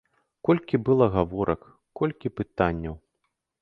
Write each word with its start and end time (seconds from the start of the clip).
Колькі 0.47 0.79
было 0.87 1.05
гаворак, 1.17 1.61
колькі 2.03 2.37
пытанняў! 2.39 2.95